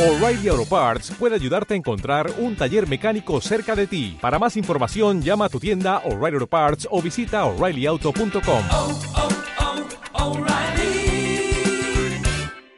[0.00, 4.16] O'Reilly Auto Parts puede ayudarte a encontrar un taller mecánico cerca de ti.
[4.18, 8.62] Para más información, llama a tu tienda O'Reilly Auto Parts o visita oreillyauto.com.
[8.72, 8.98] oh,
[10.14, 11.52] oh, O'Reilly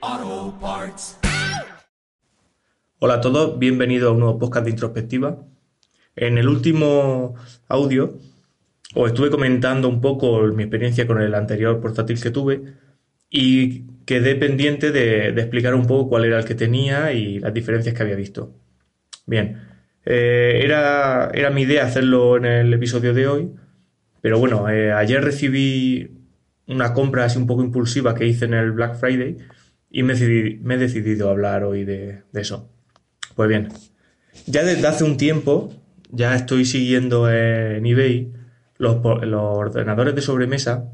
[0.00, 1.18] Auto Parts.
[2.98, 5.38] Hola a todos, bienvenidos a un nuevo podcast de introspectiva.
[6.16, 7.36] En el último
[7.68, 8.18] audio
[8.96, 12.74] os estuve comentando un poco mi experiencia con el anterior portátil que tuve
[13.32, 17.94] y quedé pendiente de, explicar un poco cuál era el que tenía y las diferencias
[17.94, 18.54] que había visto.
[19.26, 19.58] Bien,
[20.04, 23.50] eh, era, era mi idea hacerlo en el episodio de hoy,
[24.20, 26.10] pero bueno, eh, ayer recibí
[26.66, 29.38] una compra así un poco impulsiva que hice en el Black Friday
[29.90, 32.70] y me, decidí- me he decidido hablar hoy de, eso.
[33.34, 33.68] Pues bien,
[34.46, 35.72] ya desde hace un tiempo
[36.10, 38.30] ya estoy siguiendo en eBay
[38.76, 40.92] los, los ordenadores de sobremesa,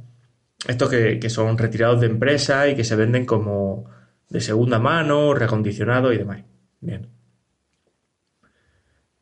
[0.67, 3.85] estos que, son retirados de empresa y que se venden como
[4.29, 6.45] de segunda mano, reacondicionados y demás.
[6.81, 7.09] Bien.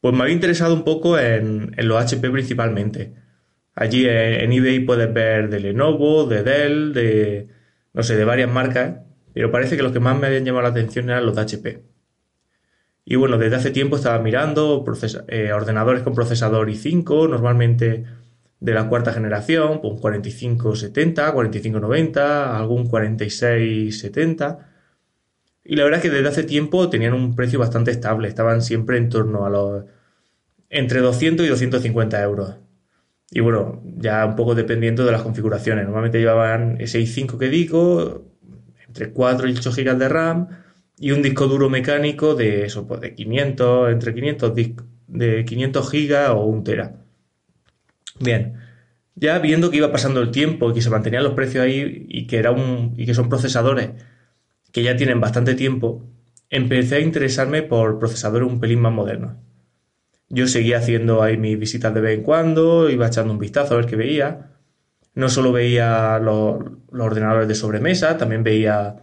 [0.01, 3.15] Pues me había interesado un poco en, los HP principalmente.
[3.75, 7.49] Allí en, en eBay puedes ver de Lenovo, de Dell, de
[7.97, 8.99] no sé, de varias marcas,
[9.33, 11.83] pero parece que los que más me habían llamado la atención eran los de HP.
[13.07, 14.85] Y bueno, desde hace tiempo estaba mirando
[15.29, 18.05] eh, ordenadores con procesador i5, normalmente
[18.61, 24.69] de la cuarta generación, pues un 4570, 4590, algún 4670.
[25.65, 28.99] Y la verdad es que desde hace tiempo tenían un precio bastante estable, estaban siempre
[28.99, 29.85] en torno a los
[30.71, 32.57] entre 200 y 250 euros.
[33.31, 35.85] Y bueno, ya un poco dependiendo de las configuraciones.
[35.85, 38.25] Normalmente llevaban ese i5 que digo,
[38.89, 40.49] entre 4 y 8 GB de RAM
[40.99, 45.91] y un disco duro mecánico de eso, pues de 500, entre 500 dis- de 500
[45.91, 47.06] GB o 1 tera.
[48.21, 48.55] Bien,
[49.15, 52.27] ya viendo que iba pasando el tiempo y que se mantenían los precios ahí y
[52.27, 53.91] que era un y que son procesadores
[54.73, 56.05] que ya tienen bastante tiempo,
[56.51, 59.37] empecé a interesarme por procesadores un pelín más modernos.
[60.29, 63.77] Yo seguía haciendo ahí mis visitas de vez en cuando, iba echando un vistazo a
[63.79, 64.51] ver qué veía.
[65.15, 66.59] No solo veía los,
[66.93, 68.97] ordenadores de sobremesa, también veía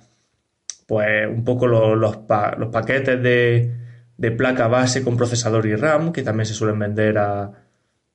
[0.86, 2.18] pues un poco los, los
[2.60, 3.72] los paquetes de,
[4.18, 7.63] de placa base con procesador y RAM, que también se suelen vender a,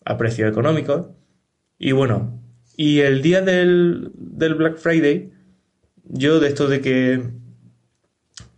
[0.09, 1.11] a precios económicos.
[1.79, 2.43] Y bueno,
[2.77, 5.31] y el día del, del Black Friday,
[6.05, 7.23] yo de esto de que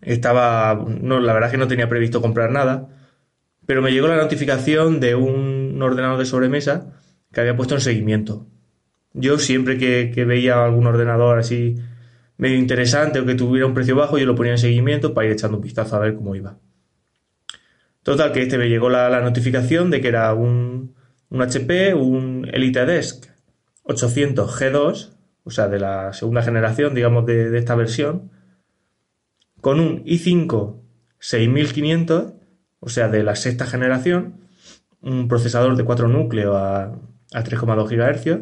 [0.00, 2.88] estaba, no, la verdad es que no tenía previsto comprar nada,
[3.66, 6.92] pero me llegó la notificación de un ordenador de sobremesa
[7.32, 8.46] que había puesto en seguimiento.
[9.12, 11.76] Yo siempre que, veía algún ordenador así
[12.36, 15.32] medio interesante o que tuviera un precio bajo, yo lo ponía en seguimiento para ir
[15.32, 16.58] echando un vistazo a ver cómo iba.
[18.04, 20.94] Total, que este me llegó la notificación de que era un,
[21.30, 23.26] un HP, un EliteDesk
[23.84, 25.10] 800 G2,
[25.44, 28.30] o sea, de la segunda generación, digamos, de, de esta versión,
[29.60, 30.76] con un i5
[31.18, 32.32] 6500,
[32.80, 34.40] o sea, de la sexta generación,
[35.02, 36.84] un procesador de 4 núcleos a,
[37.32, 38.40] a 3,2 GHz,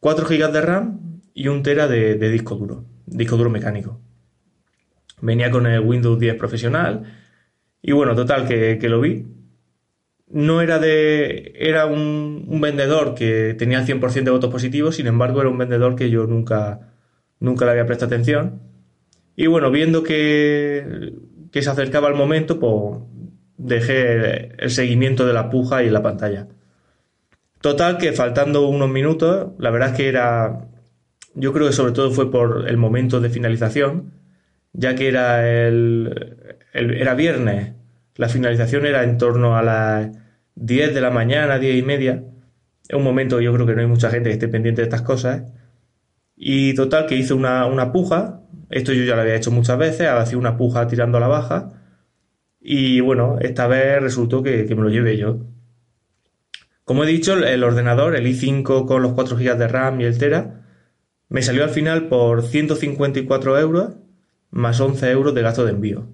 [0.00, 4.00] 4 GB de RAM y 1 tera de, disco duro, disco duro mecánico.
[5.20, 7.04] Venía con el Windows 10 profesional
[7.82, 9.33] y bueno, total, que lo vi.
[10.26, 11.52] No era de.
[11.56, 15.96] Era un, vendedor que tenía el 100% de votos positivos, sin embargo, era un vendedor
[15.96, 16.92] que yo nunca,
[17.40, 18.62] nunca le había prestado atención.
[19.36, 21.12] Y bueno, viendo que,
[21.52, 23.00] que se acercaba el momento, pues
[23.58, 26.48] dejé el seguimiento de la puja y la pantalla.
[27.60, 30.68] Total, que faltando unos minutos, la verdad es que era.
[31.34, 34.12] Yo creo que sobre todo fue por el momento de finalización,
[34.72, 37.74] ya que era el, el- era viernes.
[38.16, 40.10] La finalización era en torno a las
[40.54, 42.24] 10 de la mañana, 10 y media.
[42.88, 45.02] Es un momento yo creo que no hay mucha gente que esté pendiente de estas
[45.02, 45.42] cosas.
[46.36, 48.40] Y total, que hice una, una puja.
[48.70, 51.72] Esto yo ya lo había hecho muchas veces, hacía una puja tirando a la baja.
[52.60, 55.38] Y bueno, esta vez resultó que, que me lo llevé yo.
[56.84, 60.18] Como he dicho, el ordenador, el i5 con los 4 GB de RAM y el
[60.18, 60.62] Tera,
[61.28, 63.94] me salió al final por 154 euros
[64.50, 66.06] más 11 euros de gasto de envío.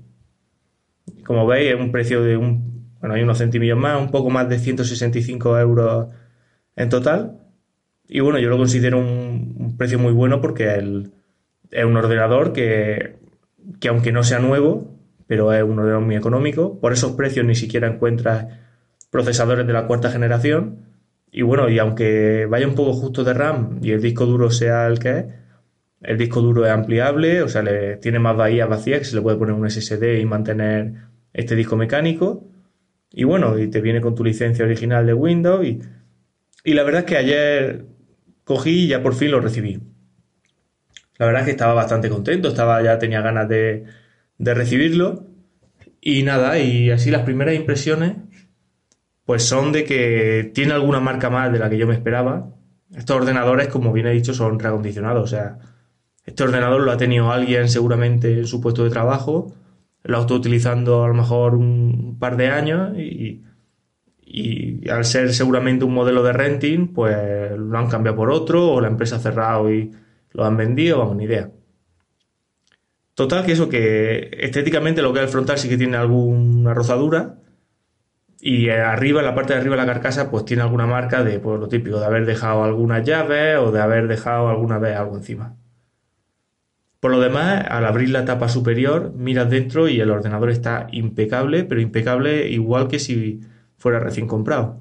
[1.30, 2.90] Como veis, es un precio de un.
[2.98, 6.08] Bueno, hay unos centimillos más, un poco más de 165 euros
[6.74, 7.38] en total.
[8.08, 11.12] Y bueno, yo lo considero un, precio muy bueno porque el-
[11.70, 13.14] es un ordenador que,
[13.78, 14.98] que, aunque no sea nuevo,
[15.28, 16.80] pero es un ordenador muy económico.
[16.80, 18.46] Por esos precios ni siquiera encuentras
[19.10, 20.78] procesadores de la cuarta generación.
[21.30, 24.88] Y bueno, y aunque vaya un poco justo de RAM y el disco duro sea
[24.88, 25.24] el que es,
[26.02, 29.22] el disco duro es ampliable, o sea, le, tiene más bahías vacías que se le
[29.22, 32.48] puede poner un SSD y mantener este disco mecánico.
[33.12, 35.66] Y bueno, y te viene con tu licencia original de Windows.
[35.66, 35.80] Y,
[36.64, 37.86] y la verdad es que ayer
[38.44, 39.80] cogí y ya por fin lo recibí.
[41.18, 43.84] La verdad es que estaba bastante contento, estaba, ya tenía ganas de,
[44.38, 45.26] de recibirlo.
[46.00, 48.16] Y nada, y así las primeras impresiones,
[49.26, 52.54] pues son de que tiene alguna marca más de la que yo me esperaba.
[52.96, 55.22] Estos ordenadores, como bien he dicho, son reacondicionados.
[55.22, 55.58] O sea,
[56.24, 59.54] este ordenador lo ha tenido alguien seguramente en su puesto de trabajo,
[60.02, 63.42] lo estado utilizando a lo mejor un par de años y,
[64.22, 67.16] y al ser seguramente un modelo de renting, pues
[67.56, 69.90] lo han cambiado por otro o la empresa ha cerrado y
[70.32, 71.50] lo han vendido, vamos, ni idea.
[73.14, 77.40] Total, que eso que estéticamente lo que es el frontal sí que tiene alguna rozadura
[78.40, 81.38] y arriba, en la parte de arriba de la carcasa, pues tiene alguna marca de
[81.40, 85.16] pues, lo típico, de haber dejado algunas llaves o de haber dejado alguna vez algo
[85.16, 85.56] encima.
[87.00, 91.64] Por lo demás, al abrir la tapa superior, miras dentro y el ordenador está impecable,
[91.64, 93.40] pero impecable igual que si
[93.78, 94.80] fuera recién comprado.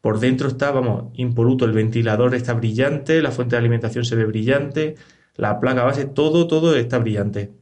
[0.00, 4.24] Por dentro está, vamos, impoluto, el ventilador está brillante, la fuente de alimentación se ve
[4.24, 4.94] brillante,
[5.36, 7.52] la placa base, todo, todo está brillante.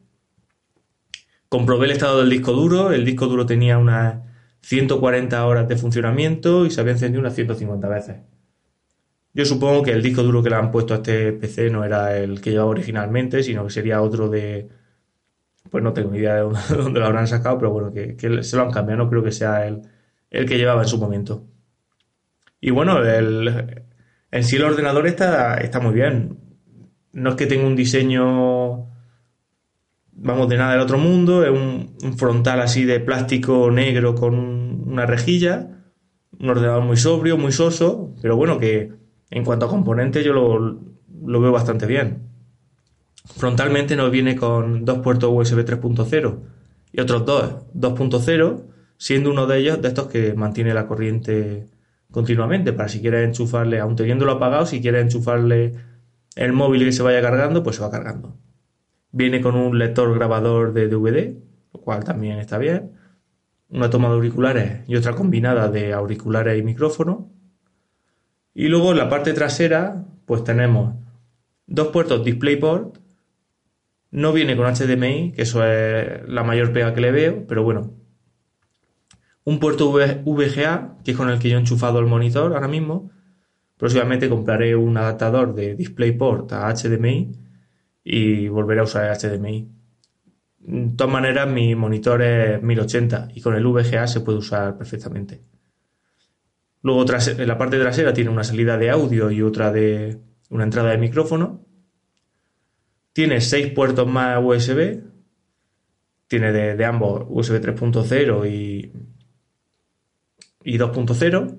[1.49, 4.21] Comprobé el estado del disco duro, el disco duro tenía unas
[4.61, 8.17] 140 horas de funcionamiento y se había encendido unas 150 veces.
[9.37, 12.17] Yo supongo que el disco duro que le han puesto a este PC no era
[12.17, 14.69] el que llevaba originalmente, sino que sería otro de...
[15.71, 18.63] Pues no tengo ni idea de dónde, lo habrán sacado, pero bueno, que, se lo
[18.63, 19.83] han cambiado, no creo que sea el,
[20.31, 21.45] el que llevaba en su momento.
[22.61, 23.85] Y bueno, el,
[24.31, 26.47] en sí el ordenador está, está muy bien
[27.17, 28.91] no es que tenga un diseño,
[30.13, 35.07] vamos, de nada del otro mundo, es un, frontal así de plástico negro con una
[35.07, 35.67] rejilla,
[36.39, 38.93] un ordenador muy sobrio, muy soso, pero bueno, que
[39.31, 42.29] en cuanto a componentes yo lo, veo bastante bien.
[43.37, 46.39] Frontalmente nos viene con dos puertos USB 3.0
[46.93, 48.63] y otros dos 2.0,
[48.97, 51.67] siendo uno de ellos de estos que mantiene la corriente
[52.11, 55.75] continuamente, para si quieres enchufarle, aun teniéndolo apagado, si quieres enchufarle
[56.37, 58.37] el móvil que se vaya cargando, pues se va cargando.
[59.11, 61.35] Viene con un lector grabador de DVD,
[61.73, 62.93] lo cual también está bien.
[63.69, 67.33] Una toma de auriculares y otra combinada de auriculares y micrófono.
[68.57, 70.95] Y luego en la parte trasera, pues tenemos
[71.67, 72.99] dos puertos DisplayPort.
[74.11, 77.93] No viene con HDMI, que eso es la mayor pega que le veo, pero bueno.
[79.45, 83.11] Un puerto VGA, que es con el que yo he enchufado el monitor ahora mismo
[83.77, 87.33] Próximamente compraré un adaptador de DisplayPort a HDMI
[88.05, 89.71] y volveré a usar HDMI.
[90.61, 95.43] De todas maneras, mi monitor es 1080 y con el VGA se puede usar perfectamente.
[96.87, 100.93] Luego, en la parte trasera tiene una salida de audio y otra de una entrada
[100.93, 101.67] de micrófono.
[103.13, 105.03] Tiene seis puertos más USB.
[106.29, 108.93] Tiene de, ambos USB 3.0 y,
[110.63, 111.57] y 2.0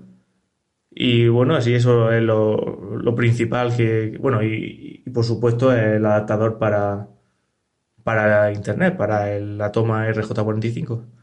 [0.91, 7.09] y bueno, así eso es lo, principal que, bueno, y, por supuesto el adaptador para,
[8.03, 11.16] para internet, para la toma RJ45.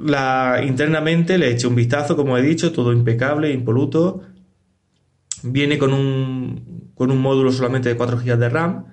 [0.00, 4.22] La, internamente le eché un vistazo, como he dicho, todo impecable, impoluto.
[5.42, 8.86] Viene con un, con un módulo solamente de 4 GB de RAM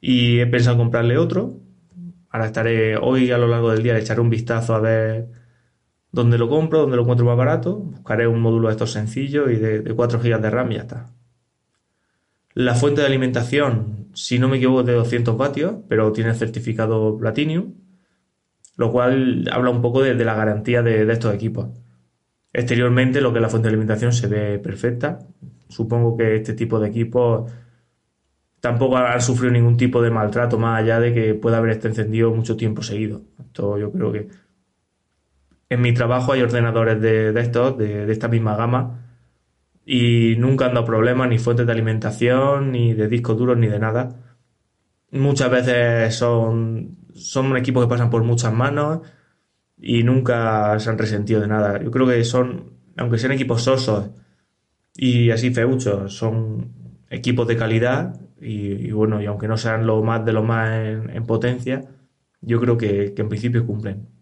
[0.00, 1.60] y he pensado comprarle otro.
[2.30, 5.28] Ahora estaré, hoy a lo largo del día le echaré un vistazo a ver
[6.12, 7.76] dónde lo compro, dónde lo encuentro más barato.
[7.76, 11.10] Buscaré un módulo de estos sencillos y de, 4 GB de RAM y ya está.
[12.54, 17.16] La fuente de alimentación, si no me equivoco, es de 200 vatios, pero tiene certificado
[17.18, 17.74] Platinum,
[18.76, 21.68] lo cual habla un poco de, la garantía de, estos equipos.
[22.52, 25.20] Exteriormente, lo que es la fuente de alimentación se ve perfecta.
[25.68, 27.50] Supongo que este tipo de equipos
[28.60, 32.32] tampoco han sufrido ningún tipo de maltrato, más allá de que pueda haber este encendido
[32.34, 33.22] mucho tiempo seguido.
[33.38, 34.28] Esto yo creo que
[35.68, 39.00] en mi trabajo hay ordenadores de, estos, de, esta misma gama,
[39.84, 43.78] y nunca han dado problemas, ni fuentes de alimentación, ni de discos duros, ni de
[43.78, 44.16] nada.
[45.10, 49.00] Muchas veces son, son equipos que pasan por muchas manos
[49.78, 51.82] y nunca se han resentido de nada.
[51.82, 54.10] Yo creo que son, aunque sean equipos sosos
[54.96, 56.72] y así feuchos, son
[57.10, 61.24] equipos de calidad y, bueno, y aunque no sean lo más de lo más en,
[61.26, 61.84] potencia,
[62.40, 64.14] yo creo que en principio cumplen.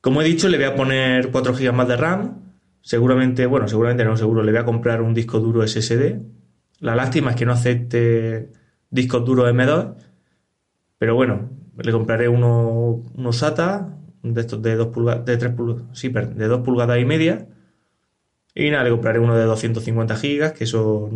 [0.00, 2.54] Como he dicho, le voy a poner 4 GB más de RAM.
[2.80, 6.20] Seguramente, bueno, seguramente no, seguro, le voy a comprar un disco duro SSD.
[6.80, 8.52] La lástima es que no acepte
[8.90, 9.96] discos duros M2.
[10.98, 16.08] Pero bueno, le compraré uno, SATA de estos de 2 pulgadas, de 3 pulgadas, sí,
[16.08, 17.48] de 2 pulgadas y media.
[18.54, 21.10] Y nada, le compraré uno de 250 GB, que eso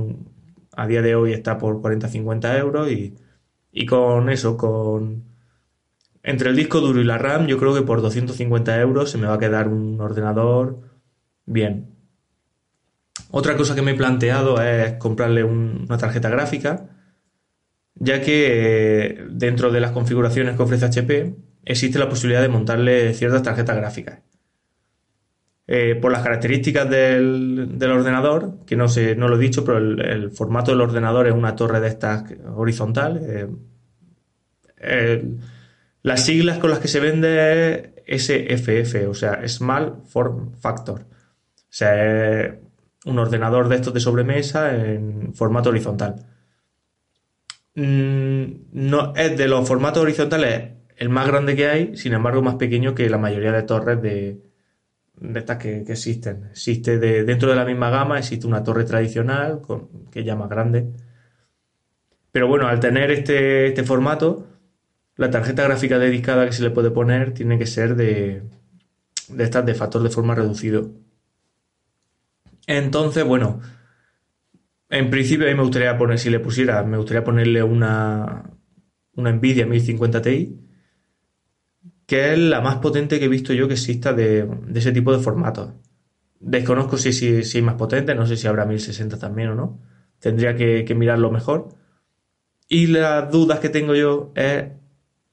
[0.77, 2.91] a día de hoy está por 40-50 euros.
[2.91, 3.15] Y,
[3.73, 5.25] y con eso, con
[6.23, 9.27] entre el disco duro y la RAM, yo creo que por 250 euros se me
[9.27, 10.79] va a quedar un ordenador
[11.47, 11.97] bien.
[13.31, 16.92] Otra cosa que me he planteado es comprarle una tarjeta gráfica.
[17.95, 21.35] Ya que eh, dentro de las configuraciones que ofrece HP
[21.65, 24.21] existe la posibilidad de montarle ciertas tarjetas gráficas.
[25.69, 30.31] Eh, por las características del, ordenador, que no sé, no lo he dicho, pero el,
[30.33, 33.21] formato del ordenador es una torre de estas horizontal.
[34.79, 35.25] Eh,
[36.03, 41.03] las siglas con las que se vende es SFF, o sea, Small Form Factor.
[41.03, 42.55] O sea, es
[43.07, 46.27] un ordenador de estos de sobremesa en formato horizontal.
[47.75, 52.57] Mm, no, es de los formatos horizontales el más grande que hay, sin embargo más
[52.57, 54.41] pequeño que la mayoría de torres de,
[55.17, 56.49] de estas que, existen.
[56.51, 60.49] Existe de, dentro de la misma gama, existe una torre tradicional con, que ya más
[60.49, 60.93] grande.
[62.31, 64.47] Pero bueno, al tener este, este formato,
[65.17, 68.43] la tarjeta gráfica dedicada que se le puede poner tiene que ser de,
[69.29, 70.91] de estas de factor de forma reducido.
[72.67, 73.61] Entonces, bueno,
[74.93, 78.59] en principio a mí me gustaría poner, si le pusiera, me gustaría ponerle una,
[79.15, 80.61] una Nvidia 1050 Ti,
[82.07, 85.23] que es la más potente que he visto yo que exista de, ese tipo de
[85.23, 85.73] formatos.
[86.41, 89.81] Desconozco si, si, si, hay más potente, no sé si habrá 1060 también o no.
[90.19, 91.71] Tendría que, mirarlo mejor.
[92.69, 94.73] Y las dudas que tengo yo es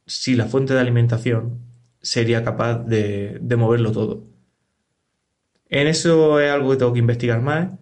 [0.05, 1.59] si la fuente de alimentación
[2.01, 4.23] sería capaz de, moverlo todo.
[5.67, 7.78] En eso es algo que tengo que investigar más,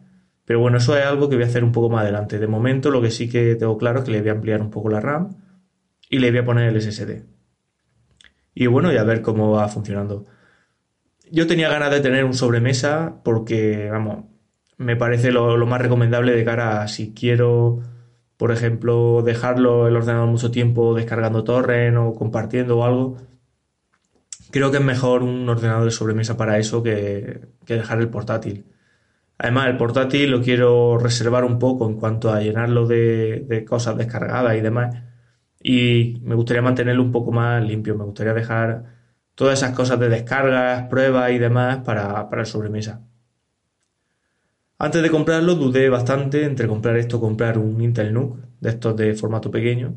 [0.48, 2.39] pero bueno, eso es algo que voy a hacer un poco más adelante.
[2.39, 4.72] De momento lo que sí que tengo claro es que le voy a ampliar un
[4.72, 5.36] poco la RAM
[6.10, 7.25] y le voy a poner el SSD.
[8.54, 10.25] Y bueno, y a ver cómo va funcionando.
[11.30, 14.24] Yo tenía ganas de tener un sobremesa porque, vamos,
[14.77, 17.82] me parece lo, más recomendable de cara a si quiero
[18.38, 23.18] por ejemplo, dejarlo el ordenador mucho tiempo descargando torrent o compartiendo o algo,
[24.51, 28.66] creo que es mejor un ordenador de sobremesa para eso que, dejar el portátil.
[29.38, 34.58] Además, el portátil lo quiero reservar un poco en cuanto a llenarlo de, cosas descargadas
[34.58, 34.96] y demás.
[35.62, 37.96] Y me gustaría mantenerlo un poco más limpio.
[37.96, 38.86] Me gustaría dejar
[39.36, 43.01] todas esas cosas de descargas, pruebas y demás para, para el sobremesa.
[44.79, 48.96] Antes de comprarlo dudé bastante entre comprar esto o comprar un Intel NUC de estos
[48.96, 49.96] de formato pequeño.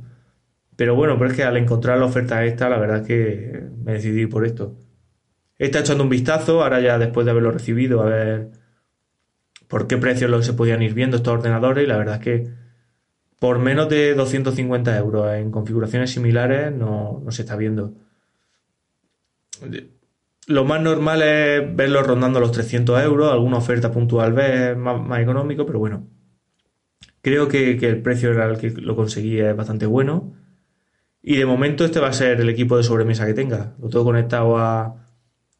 [0.76, 3.92] Pero bueno, pero es que al encontrar la oferta esta, la verdad es que me
[3.94, 4.76] decidí por esto.
[5.58, 8.50] Está echando un vistazo, ahora ya después de haberlo recibido, a ver
[9.70, 12.50] por qué precios se podían ir viendo estos ordenadores y la verdad es que
[13.38, 17.94] por menos de 250 euros en configuraciones similares no, no se está viendo
[20.46, 25.64] lo más normal es verlo rondando los 300 euros, alguna oferta puntual vez más, económico,
[25.64, 26.08] pero bueno,
[27.22, 30.32] creo que, el precio el que lo conseguí es bastante bueno.
[31.22, 33.74] Y de momento este va a ser el equipo de sobremesa que tenga.
[33.80, 34.56] Lo tengo conectado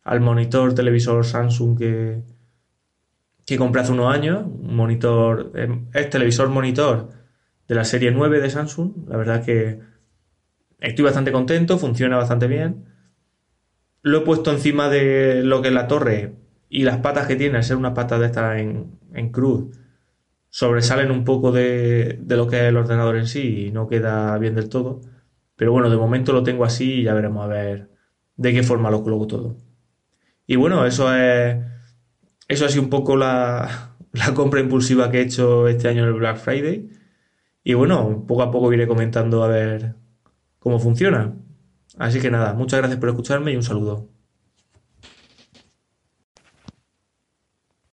[0.03, 2.23] al monitor televisor Samsung que,
[3.51, 4.45] que compré hace unos años.
[4.47, 7.11] Un monitor, em, es televisor monitor
[7.69, 9.09] de la serie 9 de Samsung.
[9.09, 9.81] La verdad que
[10.81, 12.91] estoy bastante contento, funciona bastante bien
[14.03, 16.35] lo he puesto encima de lo que es la torre
[16.69, 19.77] y las patas que tiene, al ser unas patas de estas en, cruz,
[20.49, 24.55] sobresalen un poco de, lo que es el ordenador en sí y no queda bien
[24.55, 25.01] del todo.
[25.57, 27.91] Pero bueno, de momento lo tengo así y ya veremos a ver
[28.37, 29.57] de qué forma lo coloco todo.
[30.47, 31.57] Y bueno, eso es.
[32.51, 36.09] Eso ha sido un poco la, la compra impulsiva que he hecho este año en
[36.09, 36.91] el Black Friday.
[37.63, 39.95] Y bueno, poco a poco iré comentando a ver
[40.59, 41.37] cómo funciona.
[41.97, 44.09] Así que nada, muchas gracias por escucharme y un saludo.